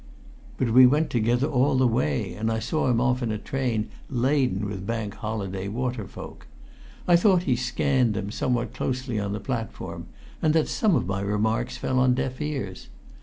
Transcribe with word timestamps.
But 0.57 0.71
we 0.71 0.87
went 0.87 1.11
together 1.11 1.45
all 1.45 1.77
the 1.77 1.85
way, 1.85 2.33
and 2.33 2.51
I 2.51 2.57
saw 2.57 2.89
him 2.89 2.99
off 2.99 3.21
in 3.21 3.31
a 3.31 3.37
train 3.37 3.89
laden 4.09 4.65
with 4.65 4.87
Bank 4.87 5.13
Holiday 5.13 5.67
water 5.67 6.07
folk. 6.07 6.47
I 7.07 7.15
thought 7.15 7.43
he 7.43 7.55
scanned 7.55 8.15
them 8.15 8.31
somewhat 8.31 8.73
closely 8.73 9.19
on 9.19 9.31
the 9.31 9.39
platform, 9.39 10.07
and 10.41 10.55
that 10.55 10.67
some 10.67 10.95
of 10.95 11.05
my 11.05 11.21
remarks 11.21 11.77
fell 11.77 11.99
on 11.99 12.15
deaf 12.15 12.41
ears. 12.41 12.87